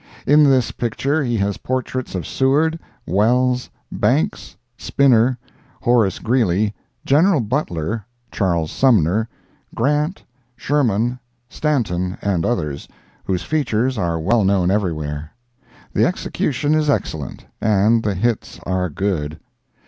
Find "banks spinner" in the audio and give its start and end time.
3.91-5.37